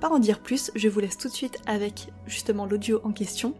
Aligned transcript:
pas 0.00 0.08
en 0.10 0.18
dire 0.18 0.40
plus, 0.40 0.70
je 0.74 0.88
vous 0.88 1.00
laisse 1.00 1.18
tout 1.18 1.28
de 1.28 1.32
suite 1.32 1.58
avec 1.66 2.12
justement 2.26 2.66
l'audio 2.66 3.00
en 3.04 3.12
question. 3.12 3.54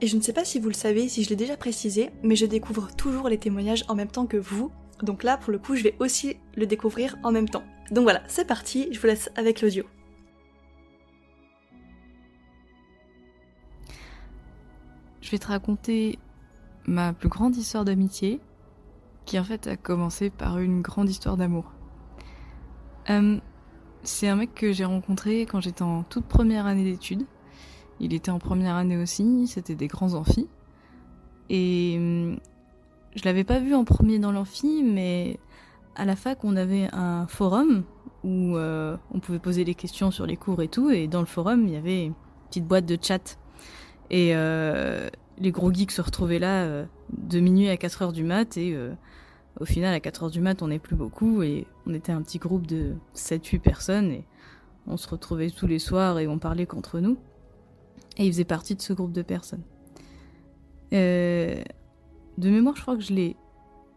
Et 0.00 0.06
je 0.06 0.16
ne 0.16 0.20
sais 0.20 0.32
pas 0.32 0.44
si 0.44 0.58
vous 0.58 0.68
le 0.68 0.74
savez, 0.74 1.08
si 1.08 1.24
je 1.24 1.30
l'ai 1.30 1.36
déjà 1.36 1.56
précisé, 1.56 2.10
mais 2.22 2.36
je 2.36 2.46
découvre 2.46 2.94
toujours 2.94 3.28
les 3.28 3.38
témoignages 3.38 3.84
en 3.88 3.94
même 3.94 4.10
temps 4.10 4.26
que 4.26 4.36
vous. 4.36 4.70
Donc 5.02 5.22
là, 5.22 5.36
pour 5.36 5.52
le 5.52 5.58
coup, 5.58 5.76
je 5.76 5.82
vais 5.82 5.96
aussi 5.98 6.36
le 6.56 6.66
découvrir 6.66 7.16
en 7.22 7.32
même 7.32 7.48
temps. 7.48 7.64
Donc 7.90 8.04
voilà, 8.04 8.22
c'est 8.26 8.46
parti, 8.46 8.88
je 8.92 9.00
vous 9.00 9.06
laisse 9.06 9.30
avec 9.36 9.60
l'audio. 9.60 9.84
Je 15.20 15.30
vais 15.30 15.38
te 15.38 15.46
raconter 15.46 16.18
ma 16.86 17.12
plus 17.12 17.28
grande 17.28 17.56
histoire 17.56 17.84
d'amitié, 17.84 18.40
qui 19.24 19.38
en 19.38 19.44
fait 19.44 19.66
a 19.66 19.76
commencé 19.76 20.30
par 20.30 20.58
une 20.58 20.82
grande 20.82 21.08
histoire 21.08 21.36
d'amour. 21.36 21.72
Euh, 23.10 23.38
c'est 24.04 24.28
un 24.28 24.36
mec 24.36 24.54
que 24.54 24.72
j'ai 24.72 24.84
rencontré 24.84 25.42
quand 25.42 25.60
j'étais 25.60 25.82
en 25.82 26.02
toute 26.04 26.26
première 26.26 26.66
année 26.66 26.84
d'études. 26.84 27.24
Il 28.00 28.12
était 28.12 28.30
en 28.30 28.38
première 28.38 28.74
année 28.74 28.96
aussi, 28.96 29.46
c'était 29.46 29.74
des 29.74 29.86
grands 29.86 30.14
amphis. 30.14 30.48
Et 31.50 31.94
hum, 31.98 32.38
je 33.14 33.22
l'avais 33.24 33.44
pas 33.44 33.60
vu 33.60 33.74
en 33.74 33.84
premier 33.84 34.18
dans 34.18 34.32
l'amphi, 34.32 34.82
mais 34.82 35.38
à 35.94 36.04
la 36.04 36.16
fac, 36.16 36.44
on 36.44 36.56
avait 36.56 36.88
un 36.92 37.26
forum 37.26 37.84
où 38.24 38.56
euh, 38.56 38.96
on 39.12 39.20
pouvait 39.20 39.38
poser 39.38 39.64
des 39.64 39.74
questions 39.74 40.10
sur 40.10 40.26
les 40.26 40.36
cours 40.36 40.62
et 40.62 40.68
tout. 40.68 40.90
Et 40.90 41.06
dans 41.06 41.20
le 41.20 41.26
forum, 41.26 41.66
il 41.66 41.74
y 41.74 41.76
avait 41.76 42.06
une 42.06 42.14
petite 42.48 42.66
boîte 42.66 42.86
de 42.86 42.98
chat. 43.00 43.38
Et 44.10 44.34
euh, 44.34 45.08
les 45.38 45.50
gros 45.50 45.72
geeks 45.72 45.92
se 45.92 46.02
retrouvaient 46.02 46.38
là 46.38 46.64
euh, 46.64 46.84
de 47.16 47.40
minuit 47.40 47.68
à 47.68 47.76
4 47.76 48.02
heures 48.02 48.12
du 48.12 48.24
mat. 48.24 48.56
Et 48.56 48.76
au 49.60 49.64
final, 49.64 49.94
à 49.94 50.00
4 50.00 50.24
heures 50.24 50.30
du 50.30 50.40
mat, 50.40 50.62
on 50.62 50.68
n'est 50.68 50.78
plus 50.78 50.96
beaucoup. 50.96 51.42
Et 51.42 51.66
on 51.86 51.94
était 51.94 52.12
un 52.12 52.22
petit 52.22 52.38
groupe 52.38 52.66
de 52.66 52.94
7-8 53.14 53.60
personnes. 53.60 54.10
Et 54.10 54.24
on 54.86 54.96
se 54.96 55.08
retrouvait 55.08 55.50
tous 55.50 55.66
les 55.66 55.78
soirs 55.78 56.18
et 56.18 56.26
on 56.26 56.38
parlait 56.38 56.66
qu'entre 56.66 57.00
nous. 57.00 57.16
Et 58.16 58.26
il 58.26 58.32
faisait 58.32 58.44
partie 58.44 58.74
de 58.74 58.82
ce 58.82 58.92
groupe 58.92 59.12
de 59.12 59.22
personnes. 59.22 59.64
de 60.92 61.64
mémoire, 62.38 62.76
je 62.76 62.82
crois 62.82 62.96
que 62.96 63.02
je 63.02 63.12
l'ai 63.12 63.36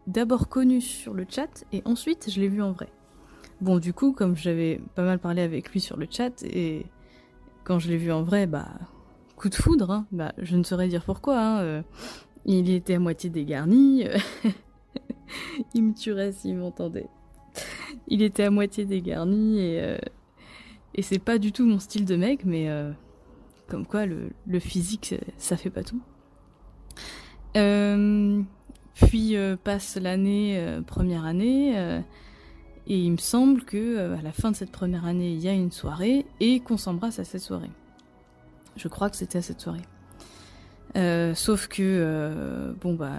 d'abord 0.06 0.48
connu 0.48 0.80
sur 0.80 1.12
le 1.12 1.26
chat 1.28 1.64
et 1.72 1.82
ensuite 1.84 2.30
je 2.30 2.40
l'ai 2.40 2.48
vu 2.48 2.62
en 2.62 2.72
vrai. 2.72 2.88
Bon, 3.60 3.78
du 3.78 3.92
coup, 3.92 4.12
comme 4.12 4.36
j'avais 4.36 4.80
pas 4.94 5.04
mal 5.04 5.18
parlé 5.18 5.42
avec 5.42 5.70
lui 5.70 5.80
sur 5.80 5.96
le 5.96 6.06
chat 6.10 6.42
et 6.42 6.86
quand 7.64 7.78
je 7.78 7.88
l'ai 7.88 7.96
vu 7.96 8.10
en 8.10 8.22
vrai, 8.22 8.46
bah, 8.46 8.68
coup 9.36 9.48
de 9.48 9.54
foudre, 9.54 9.90
hein, 9.90 10.06
bah, 10.10 10.32
je 10.38 10.56
ne 10.56 10.62
saurais 10.62 10.88
dire 10.88 11.04
pourquoi. 11.04 11.38
Hein, 11.38 11.60
euh, 11.60 11.82
il 12.44 12.70
était 12.70 12.94
à 12.94 12.98
moitié 12.98 13.30
dégarni. 13.30 14.04
il 15.74 15.84
me 15.84 15.92
tuerait 15.92 16.32
s'il 16.32 16.56
m'entendait. 16.56 17.08
Il 18.08 18.22
était 18.22 18.44
à 18.44 18.50
moitié 18.50 18.86
dégarni 18.86 19.60
et, 19.60 19.80
euh, 19.82 19.98
et 20.94 21.02
c'est 21.02 21.18
pas 21.18 21.38
du 21.38 21.52
tout 21.52 21.66
mon 21.66 21.78
style 21.78 22.06
de 22.06 22.16
mec, 22.16 22.44
mais 22.44 22.68
euh, 22.68 22.90
comme 23.68 23.86
quoi 23.86 24.06
le, 24.06 24.30
physique, 24.58 25.14
ça 25.36 25.56
fait 25.56 25.70
pas 25.70 25.84
tout. 25.84 26.00
Euh, 27.56 28.42
puis 28.94 29.36
passe 29.62 29.96
l'année, 29.96 30.80
première 30.86 31.24
année, 31.24 32.02
et 32.86 32.98
il 32.98 33.12
me 33.12 33.18
semble 33.18 33.62
que 33.62 34.14
à 34.14 34.22
la 34.22 34.32
fin 34.32 34.50
de 34.50 34.56
cette 34.56 34.72
première 34.72 35.04
année, 35.04 35.32
il 35.32 35.40
y 35.40 35.48
a 35.48 35.52
une 35.52 35.70
soirée 35.70 36.24
et 36.40 36.60
qu'on 36.60 36.78
s'embrasse 36.78 37.18
à 37.18 37.24
cette 37.24 37.42
soirée. 37.42 37.70
Je 38.76 38.88
crois 38.88 39.10
que 39.10 39.16
c'était 39.16 39.38
à 39.38 39.42
cette 39.42 39.60
soirée. 39.60 39.84
sauf 41.34 41.68
que 41.68 42.74
bon 42.80 42.94
bah 42.94 43.12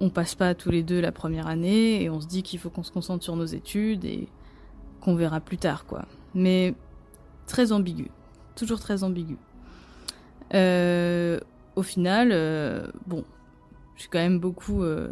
on 0.00 0.10
passe 0.10 0.34
pas 0.34 0.54
tous 0.54 0.70
les 0.70 0.82
deux 0.82 1.00
la 1.00 1.12
première 1.12 1.46
année 1.46 2.02
et 2.02 2.10
on 2.10 2.20
se 2.20 2.26
dit 2.26 2.42
qu'il 2.42 2.58
faut 2.58 2.70
qu'on 2.70 2.82
se 2.82 2.92
concentre 2.92 3.24
sur 3.24 3.36
nos 3.36 3.46
études 3.46 4.04
et 4.04 4.28
qu'on 5.00 5.14
verra 5.14 5.40
plus 5.40 5.58
tard 5.58 5.86
quoi. 5.86 6.06
Mais 6.34 6.74
très 7.46 7.72
ambigu, 7.72 8.10
toujours 8.54 8.80
très 8.80 9.04
ambigu. 9.04 9.36
au 10.52 11.82
final, 11.82 12.92
bon, 13.06 13.24
je 13.96 14.02
suis 14.02 14.10
quand 14.10 14.18
même 14.18 14.38
beaucoup 14.38 14.82
euh, 14.82 15.08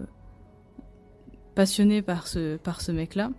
passionnée 1.54 2.02
par 2.02 2.26
ce, 2.26 2.56
par 2.56 2.80
ce 2.80 2.92
mec-là. 2.92 3.30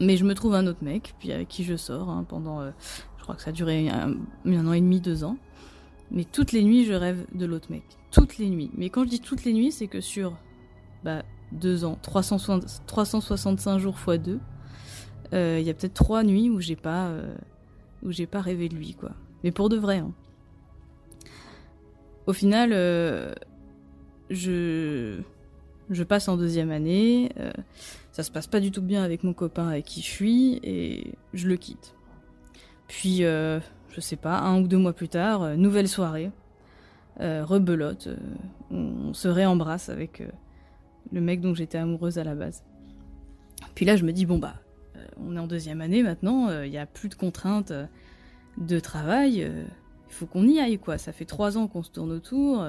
Mais 0.00 0.16
je 0.16 0.24
me 0.24 0.34
trouve 0.34 0.54
un 0.54 0.66
autre 0.66 0.82
mec, 0.82 1.14
puis 1.18 1.30
avec 1.32 1.48
qui 1.48 1.64
je 1.64 1.76
sors 1.76 2.08
hein, 2.08 2.24
pendant, 2.26 2.60
euh, 2.60 2.70
je 3.18 3.22
crois 3.22 3.34
que 3.34 3.42
ça 3.42 3.50
a 3.50 3.52
duré 3.52 3.90
un, 3.90 4.14
an 4.46 4.72
et 4.72 4.80
demi, 4.80 5.00
deux 5.00 5.24
ans. 5.24 5.36
Mais 6.10 6.24
toutes 6.24 6.52
les 6.52 6.62
nuits, 6.62 6.84
je 6.84 6.92
rêve 6.92 7.24
de 7.32 7.46
l'autre 7.46 7.70
mec. 7.70 7.82
Toutes 8.10 8.38
les 8.38 8.48
nuits. 8.48 8.70
Mais 8.76 8.90
quand 8.90 9.04
je 9.04 9.10
dis 9.10 9.20
toutes 9.20 9.44
les 9.44 9.52
nuits, 9.52 9.72
c'est 9.72 9.86
que 9.86 10.00
sur 10.00 10.36
bah, 11.04 11.22
deux 11.52 11.84
ans, 11.84 11.98
365 12.02 13.78
jours 13.78 13.98
fois 13.98 14.18
deux, 14.18 14.40
euh, 15.32 15.58
il 15.60 15.66
y 15.66 15.70
a 15.70 15.74
peut-être 15.74 15.94
trois 15.94 16.24
nuits 16.24 16.50
où 16.50 16.60
j'ai 16.60 16.76
pas, 16.76 17.12
où 18.02 18.10
j'ai 18.10 18.26
pas 18.26 18.40
rêvé 18.40 18.68
de 18.68 18.74
lui, 18.74 18.94
quoi. 18.94 19.12
Mais 19.44 19.52
pour 19.52 19.68
de 19.68 19.76
vrai. 19.76 19.98
Hein. 19.98 20.12
Au 22.26 22.32
final, 22.32 22.72
je, 24.30 25.20
je 25.90 26.04
passe 26.04 26.28
en 26.28 26.36
deuxième 26.36 26.70
année, 26.70 27.30
euh, 27.38 27.50
ça 28.12 28.22
se 28.22 28.30
passe 28.30 28.46
pas 28.46 28.60
du 28.60 28.70
tout 28.70 28.82
bien 28.82 29.02
avec 29.02 29.24
mon 29.24 29.34
copain 29.34 29.68
avec 29.68 29.84
qui 29.84 30.00
je 30.00 30.06
suis, 30.06 30.60
et 30.62 31.14
je 31.34 31.48
le 31.48 31.56
quitte. 31.56 31.94
Puis, 32.86 33.24
euh, 33.24 33.60
je 33.90 34.00
sais 34.00 34.16
pas, 34.16 34.38
un 34.38 34.60
ou 34.60 34.68
deux 34.68 34.78
mois 34.78 34.92
plus 34.92 35.08
tard, 35.08 35.42
euh, 35.42 35.56
nouvelle 35.56 35.88
soirée, 35.88 36.30
rebelote, 37.18 38.08
on 38.70 39.12
se 39.12 39.28
réembrasse 39.28 39.90
avec 39.90 40.22
le 41.12 41.20
mec 41.20 41.42
dont 41.42 41.54
j'étais 41.54 41.76
amoureuse 41.76 42.16
à 42.18 42.24
la 42.24 42.34
base. 42.34 42.64
Puis 43.74 43.84
là, 43.84 43.96
je 43.96 44.04
me 44.04 44.12
dis, 44.12 44.24
bon 44.24 44.38
bah, 44.38 44.54
on 45.18 45.36
est 45.36 45.38
en 45.38 45.46
deuxième 45.46 45.82
année 45.82 46.02
maintenant, 46.02 46.50
il 46.62 46.70
n'y 46.70 46.78
a 46.78 46.86
plus 46.86 47.10
de 47.10 47.14
contraintes 47.14 47.74
de 48.56 48.80
travail, 48.80 49.40
il 49.40 50.14
faut 50.14 50.24
qu'on 50.24 50.48
y 50.48 50.60
aille 50.60 50.78
quoi. 50.78 50.96
Ça 50.96 51.12
fait 51.12 51.26
trois 51.26 51.58
ans 51.58 51.66
qu'on 51.66 51.82
se 51.82 51.90
tourne 51.90 52.10
autour, 52.10 52.64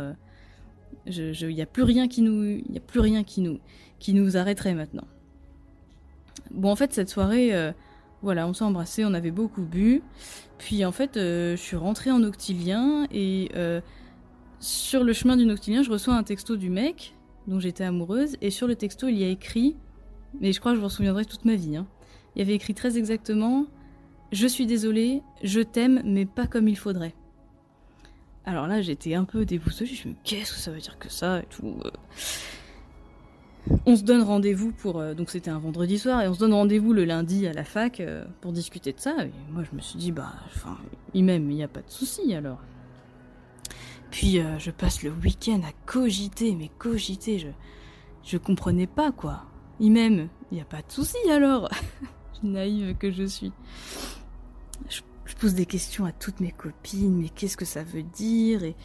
il 1.06 1.48
n'y 1.48 1.62
a 1.62 1.66
plus 1.66 1.84
rien 1.84 2.10
qui 2.10 2.22
nous, 2.22 2.62
a 2.76 2.80
plus 2.82 3.00
rien 3.00 3.24
qui 3.24 3.40
nous, 3.40 3.60
qui 4.00 4.14
nous 4.14 4.36
arrêterait 4.36 4.74
maintenant. 4.74 5.08
Bon, 6.54 6.72
en 6.72 6.76
fait, 6.76 6.94
cette 6.94 7.10
soirée, 7.10 7.56
euh, 7.56 7.72
voilà, 8.22 8.48
on 8.48 8.54
s'est 8.54 8.64
embrassé, 8.64 9.04
on 9.06 9.14
avait 9.14 9.32
beaucoup 9.32 9.64
bu. 9.64 10.02
Puis 10.58 10.86
en 10.86 10.92
fait, 10.92 11.18
euh, 11.18 11.56
je 11.56 11.62
suis 11.62 11.76
rentrée 11.76 12.12
en 12.12 12.24
octilien 12.24 13.08
et 13.12 13.50
euh, 13.56 13.82
sur 14.60 15.04
le 15.04 15.14
chemin 15.14 15.38
du 15.38 15.50
octilien, 15.50 15.82
je 15.82 15.92
reçois 15.92 16.14
un 16.14 16.24
texto 16.24 16.56
du 16.56 16.70
mec 16.70 17.16
dont 17.48 17.60
j'étais 17.60 17.84
amoureuse. 17.84 18.38
Et 18.42 18.52
sur 18.52 18.68
le 18.68 18.76
texto, 18.76 19.08
il 19.08 19.18
y 19.18 19.24
a 19.24 19.28
écrit, 19.28 19.76
mais 20.40 20.54
je 20.54 20.60
crois 20.60 20.74
que 20.74 20.78
je 20.78 20.82
m'en 20.82 20.90
souviendrai 20.90 21.26
toute 21.26 21.46
ma 21.46 21.56
vie. 21.56 21.78
Hein. 21.78 21.88
il 22.36 22.40
y 22.40 22.42
avait 22.44 22.54
écrit 22.54 22.76
très 22.76 22.98
exactement 22.98 23.66
Je 24.32 24.46
suis 24.46 24.68
désolée, 24.68 25.24
je 25.44 25.62
t'aime, 25.62 26.02
mais 26.06 26.26
pas 26.26 26.46
comme 26.46 26.68
il 26.68 26.78
faudrait. 26.78 27.16
Alors 28.46 28.68
là, 28.68 28.82
j'étais 28.82 29.16
un 29.16 29.24
peu 29.24 29.46
déboussolée. 29.46 29.88
Je 29.88 29.94
me 29.94 29.98
suis 29.98 30.10
dit, 30.10 30.18
qu'est-ce 30.24 30.54
que 30.54 30.60
ça 30.60 30.72
veut 30.72 30.80
dire 30.80 30.98
que 31.00 31.10
ça 31.10 31.40
et 31.40 31.46
tout. 31.50 31.76
Euh. 33.70 33.76
On 33.86 33.96
se 33.96 34.04
donne 34.04 34.22
rendez-vous 34.22 34.72
pour. 34.72 35.00
Euh, 35.00 35.14
donc 35.14 35.30
c'était 35.30 35.52
un 35.52 35.60
vendredi 35.60 36.00
soir 36.00 36.22
et 36.22 36.28
on 36.28 36.34
se 36.34 36.40
donne 36.40 36.54
rendez-vous 36.54 36.94
le 36.94 37.06
lundi 37.06 37.48
à 37.48 37.54
la 37.54 37.64
fac 37.64 38.00
euh, 38.00 38.26
pour 38.40 38.52
discuter 38.52 38.94
de 38.94 39.00
ça. 39.00 39.16
Et 39.26 39.32
moi, 39.52 39.64
je 39.70 39.76
me 39.76 39.82
suis 39.82 39.98
dit, 39.98 40.12
bah, 40.12 40.34
enfin, 40.48 40.78
il 41.14 41.26
m'aime, 41.26 41.50
il 41.52 41.58
n'y 41.58 41.64
a 41.64 41.68
pas 41.68 41.82
de 41.82 41.90
souci 41.90 42.34
alors. 42.34 42.60
Puis 44.10 44.42
je 44.60 44.72
passe 44.72 45.04
le 45.04 45.12
week-end 45.12 45.62
à 45.66 45.72
cogiter, 45.86 46.54
mais 46.54 46.70
cogiter, 46.78 47.40
je. 47.40 47.48
Je 48.24 48.38
comprenais 48.38 48.88
pas 48.88 49.12
quoi. 49.12 49.46
Il 49.80 49.94
m'aime, 49.94 50.28
il 50.52 50.56
n'y 50.56 50.62
a 50.62 50.66
pas 50.66 50.82
de 50.82 50.92
souci 50.92 51.18
alors. 51.30 51.70
Naïve 52.44 52.96
que 52.98 53.12
je 53.12 53.24
suis. 53.24 53.52
Je 55.26 55.36
pose 55.36 55.54
des 55.54 55.66
questions 55.66 56.06
à 56.06 56.12
toutes 56.12 56.40
mes 56.40 56.52
copines, 56.52 57.16
mais 57.16 57.30
qu'est-ce 57.30 57.58
que 57.58 57.66
ça 57.66 57.84
veut 57.84 58.04
dire 58.04 58.64
Et, 58.64 58.76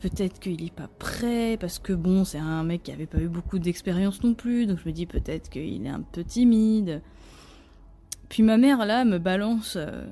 peut-être 0.00 0.40
qu'il 0.40 0.64
est 0.64 0.74
pas 0.74 0.88
prêt, 0.98 1.56
parce 1.60 1.78
que 1.78 1.92
bon, 1.92 2.24
c'est 2.24 2.38
un 2.38 2.64
mec 2.64 2.82
qui 2.82 2.92
avait 2.92 3.06
pas 3.06 3.18
eu 3.18 3.28
beaucoup 3.28 3.58
d'expérience 3.58 4.22
non 4.22 4.34
plus, 4.34 4.66
donc 4.66 4.78
je 4.82 4.88
me 4.88 4.92
dis 4.92 5.06
peut-être 5.06 5.48
qu'il 5.48 5.86
est 5.86 5.90
un 5.90 6.02
peu 6.02 6.24
timide. 6.24 7.02
Puis 8.28 8.42
ma 8.42 8.56
mère, 8.56 8.84
là, 8.84 9.04
me 9.04 9.18
balance 9.18 9.76
euh, 9.76 10.04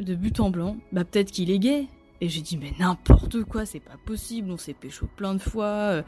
de 0.00 0.14
but 0.16 0.40
en 0.40 0.50
blanc, 0.50 0.76
bah 0.92 1.04
peut-être 1.04 1.30
qu'il 1.30 1.50
est 1.50 1.60
gay. 1.60 1.86
Et 2.20 2.28
j'ai 2.28 2.42
dit, 2.42 2.58
mais 2.58 2.72
n'importe 2.78 3.44
quoi, 3.44 3.64
c'est 3.64 3.80
pas 3.80 3.96
possible, 4.04 4.50
on 4.50 4.58
s'est 4.58 4.74
pécho 4.74 5.08
plein 5.16 5.34
de 5.34 5.40
fois, 5.40 5.64
euh, 5.64 6.02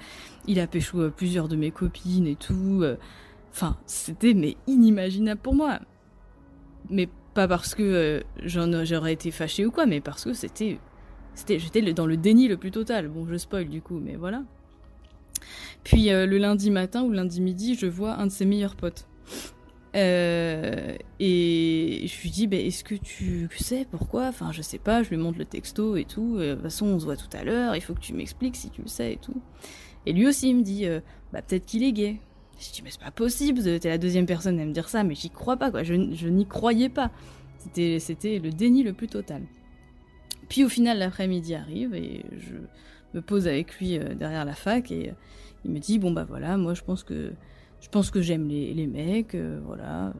il 0.46 0.60
a 0.60 0.66
pécho 0.66 1.00
euh, 1.00 1.10
plusieurs 1.10 1.48
de 1.48 1.56
mes 1.56 1.70
copines 1.70 2.26
et 2.26 2.36
tout. 2.36 2.84
Enfin, 3.50 3.78
c'était 3.86 4.34
mais 4.34 4.56
inimaginable 4.66 5.40
pour 5.40 5.54
moi. 5.54 5.78
Mais 6.90 7.08
pas 7.34 7.48
parce 7.48 7.74
que 7.74 8.22
j'aurais 8.44 9.12
été 9.12 9.30
fâchée 9.30 9.66
ou 9.66 9.70
quoi, 9.70 9.86
mais 9.86 10.00
parce 10.00 10.24
que 10.24 10.32
c'était. 10.32 10.78
c'était 11.34 11.58
J'étais 11.58 11.92
dans 11.92 12.06
le 12.06 12.16
déni 12.16 12.48
le 12.48 12.56
plus 12.56 12.70
total. 12.70 13.08
Bon, 13.08 13.26
je 13.26 13.36
spoil 13.36 13.68
du 13.68 13.82
coup, 13.82 13.98
mais 13.98 14.16
voilà. 14.16 14.42
Puis 15.84 16.10
le 16.10 16.38
lundi 16.38 16.70
matin 16.70 17.02
ou 17.02 17.10
lundi 17.10 17.40
midi, 17.40 17.74
je 17.74 17.86
vois 17.86 18.14
un 18.16 18.26
de 18.26 18.32
ses 18.32 18.44
meilleurs 18.44 18.76
potes. 18.76 19.06
Euh, 19.94 20.96
et 21.20 22.06
je 22.06 22.22
lui 22.22 22.30
dis, 22.30 22.46
bah, 22.46 22.56
est-ce 22.56 22.82
que 22.84 22.94
tu 22.94 23.48
sais 23.58 23.86
pourquoi? 23.90 24.28
Enfin, 24.28 24.52
je 24.52 24.62
sais 24.62 24.78
pas, 24.78 25.02
je 25.02 25.10
lui 25.10 25.16
montre 25.16 25.38
le 25.38 25.44
texto 25.44 25.96
et 25.96 26.04
tout. 26.04 26.36
Euh, 26.38 26.50
de 26.50 26.54
toute 26.54 26.62
façon, 26.62 26.86
on 26.86 26.98
se 26.98 27.04
voit 27.04 27.16
tout 27.16 27.34
à 27.36 27.44
l'heure, 27.44 27.76
il 27.76 27.82
faut 27.82 27.94
que 27.94 28.00
tu 28.00 28.14
m'expliques 28.14 28.56
si 28.56 28.70
tu 28.70 28.82
le 28.82 28.88
sais 28.88 29.14
et 29.14 29.18
tout. 29.18 29.40
Et 30.06 30.12
lui 30.12 30.26
aussi, 30.26 30.50
il 30.50 30.56
me 30.56 30.62
dit, 30.62 30.86
euh, 30.86 31.00
bah, 31.32 31.42
peut-être 31.42 31.66
qu'il 31.66 31.82
est 31.82 31.92
gay. 31.92 32.20
Je 32.62 32.72
dis, 32.72 32.82
mais 32.82 32.90
c'est 32.90 33.00
pas 33.00 33.10
possible, 33.10 33.60
t'es 33.80 33.88
la 33.88 33.98
deuxième 33.98 34.26
personne 34.26 34.60
à 34.60 34.64
me 34.64 34.72
dire 34.72 34.88
ça, 34.88 35.02
mais 35.02 35.16
j'y 35.16 35.30
crois 35.30 35.56
pas, 35.56 35.70
quoi. 35.70 35.82
Je, 35.82 35.94
n'y 35.94 36.46
croyais 36.46 36.88
pas. 36.88 37.10
C'était, 37.74 38.38
le 38.38 38.50
déni 38.50 38.84
le 38.84 38.92
plus 38.92 39.08
total. 39.08 39.42
Puis 40.48 40.64
au 40.64 40.68
final, 40.68 40.98
l'après-midi 40.98 41.54
arrive 41.54 41.94
et 41.94 42.24
je 42.38 42.54
me 43.14 43.22
pose 43.22 43.48
avec 43.48 43.78
lui 43.78 43.98
derrière 43.98 44.44
la 44.44 44.54
fac 44.54 44.92
et 44.92 45.12
il 45.64 45.70
me 45.72 45.78
dit, 45.78 45.98
bon, 45.98 46.12
bah 46.12 46.24
voilà, 46.28 46.56
moi 46.56 46.74
je 46.74 46.82
pense 46.82 47.02
que 47.02 47.32
je 47.82 47.88
pense 47.88 48.10
que 48.10 48.22
j'aime 48.22 48.48
les, 48.48 48.72
les, 48.72 48.86
mecs, 48.86 49.34
euh, 49.34 49.60
voilà. 49.66 50.12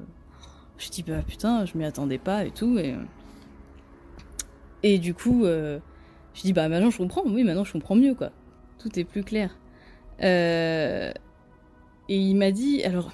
Je 0.78 0.90
dis 0.90 1.04
bah 1.04 1.22
putain, 1.26 1.64
je 1.64 1.78
m'y 1.78 1.84
attendais 1.84 2.18
pas 2.18 2.44
et 2.44 2.50
tout. 2.50 2.76
Et, 2.76 2.96
et 4.82 4.98
du 4.98 5.14
coup, 5.14 5.44
euh, 5.44 5.78
je 6.34 6.42
dis 6.42 6.52
bah 6.52 6.68
maintenant 6.68 6.90
je 6.90 6.98
comprends, 6.98 7.22
oui 7.24 7.44
maintenant 7.44 7.62
je 7.64 7.72
comprends 7.72 7.94
mieux 7.94 8.14
quoi. 8.14 8.30
Tout 8.78 8.98
est 8.98 9.04
plus 9.04 9.22
clair. 9.22 9.56
Euh, 10.22 11.12
et 12.12 12.16
il 12.16 12.36
m'a 12.36 12.50
dit, 12.50 12.82
alors 12.84 13.10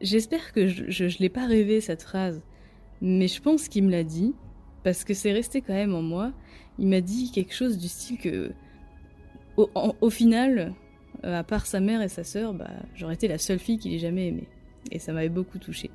j'espère 0.00 0.52
que 0.52 0.66
je, 0.66 0.90
je, 0.90 1.18
l'ai 1.20 1.28
pas 1.28 1.46
rêvé 1.46 1.80
cette 1.80 2.02
phrase, 2.02 2.42
mais 3.00 3.28
je 3.28 3.40
pense 3.40 3.68
qu'il 3.68 3.84
me 3.84 3.92
l'a 3.92 4.02
dit 4.02 4.34
parce 4.82 5.04
que 5.04 5.14
c'est 5.14 5.30
resté 5.30 5.60
quand 5.60 5.74
même 5.74 5.94
en 5.94 6.02
moi. 6.02 6.32
Il 6.80 6.88
m'a 6.88 7.00
dit 7.00 7.30
quelque 7.30 7.54
chose 7.54 7.78
du 7.78 7.86
style 7.86 8.18
que 8.18 8.50
au, 9.56 9.70
au 10.00 10.10
final, 10.10 10.74
euh, 11.24 11.38
à 11.38 11.44
part 11.44 11.66
sa 11.66 11.78
mère 11.78 12.02
et 12.02 12.08
sa 12.08 12.24
sœur, 12.24 12.52
bah, 12.52 12.68
j'aurais 12.96 13.14
été 13.14 13.28
la 13.28 13.38
seule 13.38 13.60
fille 13.60 13.78
qu'il 13.78 13.94
ait 13.94 14.00
jamais 14.00 14.26
aimée. 14.26 14.48
Et 14.90 14.98
ça 14.98 15.12
m'avait 15.12 15.28
beaucoup 15.28 15.58
touchée. 15.58 15.92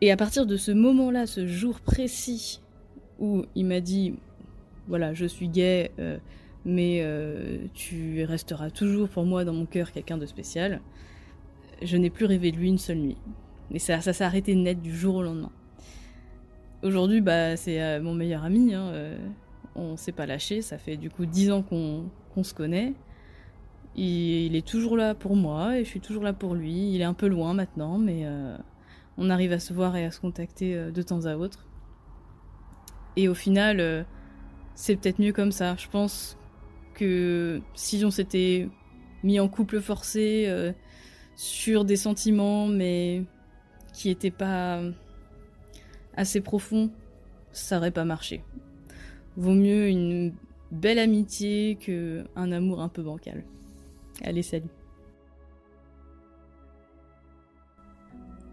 Et 0.00 0.10
à 0.10 0.16
partir 0.16 0.46
de 0.46 0.56
ce 0.56 0.72
moment-là, 0.72 1.28
ce 1.28 1.46
jour 1.46 1.78
précis 1.78 2.60
où 3.20 3.44
il 3.54 3.66
m'a 3.66 3.78
dit, 3.78 4.14
voilà, 4.88 5.14
je 5.14 5.26
suis 5.26 5.46
gay, 5.46 5.92
euh, 6.00 6.18
mais 6.64 7.00
euh, 7.02 7.58
tu 7.74 8.24
resteras 8.24 8.70
toujours 8.70 9.08
pour 9.08 9.24
moi 9.24 9.44
dans 9.44 9.52
mon 9.52 9.66
cœur 9.66 9.92
quelqu'un 9.92 10.18
de 10.18 10.26
spécial, 10.26 10.80
je 11.82 11.96
n'ai 11.96 12.10
plus 12.10 12.26
rêvé 12.26 12.52
de 12.52 12.56
lui 12.56 12.68
une 12.68 12.78
seule 12.78 12.98
nuit. 12.98 13.18
Et 13.72 13.78
ça, 13.78 14.00
ça 14.00 14.12
s'est 14.12 14.24
arrêté 14.24 14.54
net 14.54 14.80
du 14.80 14.94
jour 14.94 15.16
au 15.16 15.22
lendemain. 15.22 15.50
Aujourd'hui, 16.82 17.20
bah, 17.20 17.56
c'est 17.56 18.00
mon 18.00 18.14
meilleur 18.14 18.44
ami. 18.44 18.74
Hein, 18.74 19.16
on 19.74 19.96
s'est 19.96 20.12
pas 20.12 20.26
lâché. 20.26 20.62
Ça 20.62 20.78
fait 20.78 20.96
du 20.96 21.10
coup 21.10 21.26
dix 21.26 21.50
ans 21.50 21.62
qu'on 21.62 22.42
se 22.42 22.54
connaît. 22.54 22.92
Il, 23.94 24.56
est 24.56 24.66
toujours 24.66 24.96
là 24.96 25.14
pour 25.14 25.36
moi 25.36 25.78
et 25.78 25.84
je 25.84 25.88
suis 25.88 26.00
toujours 26.00 26.22
là 26.22 26.32
pour 26.32 26.54
lui. 26.54 26.94
Il 26.94 27.00
est 27.00 27.04
un 27.04 27.14
peu 27.14 27.28
loin 27.28 27.52
maintenant, 27.52 27.98
mais 27.98 28.22
euh, 28.24 28.56
on 29.18 29.28
arrive 29.28 29.52
à 29.52 29.58
se 29.58 29.74
voir 29.74 29.96
et 29.96 30.04
à 30.04 30.10
se 30.10 30.20
contacter 30.20 30.74
euh, 30.74 30.90
de 30.90 31.02
temps 31.02 31.26
à 31.26 31.36
autre. 31.36 31.66
Et 33.16 33.28
au 33.28 33.34
final, 33.34 33.80
euh, 33.80 34.02
c'est 34.74 34.96
peut-être 34.96 35.18
mieux 35.18 35.32
comme 35.32 35.52
ça. 35.52 35.76
Je 35.76 35.88
pense 35.88 36.38
que 36.94 37.60
si 37.74 38.04
on 38.04 38.10
s'était 38.10 38.68
mis 39.22 39.40
en 39.40 39.48
couple 39.48 39.80
forcé 39.80 40.72
sur 41.36 41.84
des 41.84 41.96
sentiments, 41.96 42.66
mais 42.66 43.24
qui 43.92 44.08
n'étaient 44.08 44.30
pas 44.30 44.80
assez 46.16 46.40
profonds, 46.40 46.90
ça 47.52 47.76
n'aurait 47.76 47.90
pas 47.90 48.04
marché. 48.04 48.42
Vaut 49.36 49.54
mieux 49.54 49.88
une 49.88 50.34
belle 50.70 50.98
amitié 50.98 51.76
qu'un 51.76 52.52
amour 52.52 52.80
un 52.80 52.88
peu 52.88 53.02
bancal. 53.02 53.44
Allez, 54.22 54.42
salut. 54.42 54.68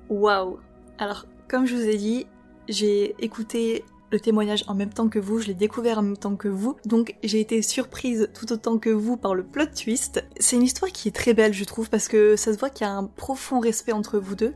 Waouh 0.10 0.60
Alors, 0.98 1.26
comme 1.48 1.66
je 1.66 1.76
vous 1.76 1.88
ai 1.88 1.98
dit, 1.98 2.26
j'ai 2.68 3.16
écouté 3.24 3.84
le 4.12 4.20
témoignage 4.20 4.64
en 4.68 4.76
même 4.76 4.94
temps 4.94 5.10
que 5.10 5.20
vous, 5.20 5.40
je 5.40 5.48
l'ai 5.48 5.54
découvert 5.54 6.00
en 6.00 6.02
même 6.02 6.18
temps 6.18 6.36
que 6.36 6.48
vous, 6.48 6.76
donc 6.86 7.16
j'ai 7.24 7.40
été 7.40 7.62
surprise 7.62 8.30
tout 8.34 8.52
autant 8.52 8.78
que 8.78 8.90
vous 8.90 9.18
par 9.18 9.36
le 9.36 9.44
plot 9.44 9.68
twist. 9.68 10.24
C'est 10.40 10.56
une 10.56 10.64
histoire 10.64 10.92
qui 10.92 11.08
est 11.08 11.16
très 11.16 11.34
belle, 11.34 11.54
je 11.54 11.64
trouve, 11.64 11.90
parce 11.90 12.08
que 12.08 12.36
ça 12.36 12.54
se 12.54 12.58
voit 12.58 12.70
qu'il 12.70 12.88
y 12.88 12.90
a 12.90 12.94
un 12.94 13.06
profond 13.06 13.60
respect 13.60 13.92
entre 13.92 14.20
vous 14.20 14.36
deux. 14.36 14.54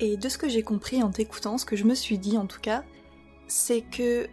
Et 0.00 0.16
de 0.16 0.28
ce 0.28 0.38
que 0.38 0.48
j'ai 0.48 0.62
compris 0.62 1.02
en 1.02 1.10
t'écoutant, 1.10 1.56
ce 1.56 1.64
que 1.64 1.76
je 1.76 1.84
me 1.84 1.94
suis 1.94 2.18
dit 2.18 2.36
en 2.36 2.46
tout 2.46 2.60
cas, 2.60 2.84
c'est 3.46 3.82
que 3.82 4.26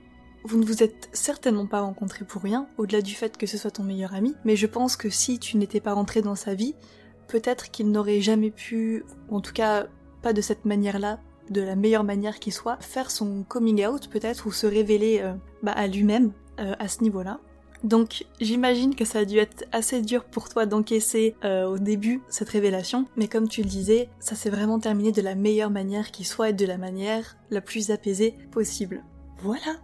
vous 0.44 0.58
ne 0.58 0.66
vous 0.66 0.84
êtes 0.84 1.10
certainement 1.14 1.68
pas 1.68 1.82
rencontrés 1.82 2.26
pour 2.26 2.42
rien, 2.42 2.68
au-delà 2.78 3.02
du 3.02 3.14
fait 3.14 3.38
que 3.38 3.48
ce 3.48 3.58
soit 3.58 3.72
ton 3.72 3.84
meilleur 3.84 4.14
ami, 4.14 4.36
mais 4.44 4.56
je 4.58 4.68
pense 4.68 4.98
que 4.98 5.10
si 5.10 5.40
tu 5.40 5.58
n'étais 5.58 5.80
pas 5.80 5.94
rentré 5.94 6.22
dans 6.22 6.36
sa 6.36 6.54
vie, 6.54 6.76
peut-être 7.28 7.72
qu'il 7.72 7.92
n'aurait 7.92 8.20
jamais 8.20 8.52
pu, 8.52 9.06
en 9.30 9.40
tout 9.40 9.54
cas 9.54 9.88
pas 10.22 10.34
de 10.34 10.42
cette 10.42 10.66
manière-là, 10.66 11.20
de 11.50 11.62
la 11.62 11.76
meilleure 11.76 12.04
manière 12.04 12.40
qui 12.40 12.52
soit, 12.52 12.78
faire 12.82 13.12
son 13.12 13.44
coming 13.44 13.86
out 13.86 14.10
peut-être 14.10 14.48
ou 14.48 14.52
se 14.52 14.68
révéler 14.68 15.20
euh, 15.22 15.34
bah, 15.62 15.72
à 15.74 15.88
lui-même 15.88 16.32
euh, 16.60 16.74
à 16.80 16.88
ce 16.88 17.04
niveau-là. 17.04 17.40
Donc 17.84 18.26
j'imagine 18.40 18.96
que 18.96 19.04
ça 19.04 19.20
a 19.20 19.26
dû 19.26 19.38
être 19.38 19.66
assez 19.74 20.02
dur 20.02 20.24
pour 20.24 20.48
toi 20.48 20.66
d'encaisser 20.66 21.36
euh, 21.44 21.66
au 21.66 21.78
début 21.78 22.22
cette 22.30 22.50
révélation, 22.50 23.08
mais 23.18 23.28
comme 23.28 23.50
tu 23.50 23.62
le 23.62 23.68
disais, 23.68 24.08
ça 24.20 24.36
s'est 24.36 24.50
vraiment 24.50 24.80
terminé 24.80 25.12
de 25.12 25.22
la 25.22 25.36
meilleure 25.36 25.70
manière 25.70 26.12
qui 26.12 26.24
soit 26.24 26.50
et 26.50 26.54
de 26.54 26.66
la 26.66 26.78
manière 26.78 27.36
la 27.50 27.60
plus 27.60 27.92
apaisée 27.92 28.36
possible. 28.52 29.04
Voilà, 29.42 29.80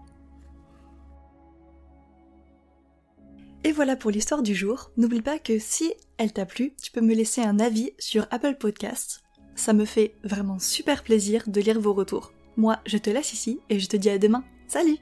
Et 3.66 3.72
voilà 3.72 3.96
pour 3.96 4.10
l'histoire 4.10 4.42
du 4.42 4.56
jour. 4.56 4.92
N'oublie 4.98 5.22
pas 5.22 5.38
que 5.38 5.60
si 5.60 5.94
elle 6.18 6.32
t'a 6.32 6.46
plu, 6.46 6.74
tu 6.82 6.92
peux 6.92 7.02
me 7.02 7.14
laisser 7.14 7.42
un 7.42 7.60
avis 7.60 7.92
sur 8.00 8.26
Apple 8.32 8.56
Podcasts. 8.56 9.22
Ça 9.60 9.74
me 9.74 9.84
fait 9.84 10.14
vraiment 10.24 10.58
super 10.58 11.04
plaisir 11.04 11.44
de 11.46 11.60
lire 11.60 11.82
vos 11.82 11.92
retours. 11.92 12.32
Moi, 12.56 12.78
je 12.86 12.98
te 12.98 13.10
laisse 13.10 13.34
ici 13.34 13.60
et 13.70 13.78
je 13.78 13.90
te 13.90 13.98
dis 13.98 14.10
à 14.10 14.18
demain. 14.18 14.46
Salut 14.70 14.96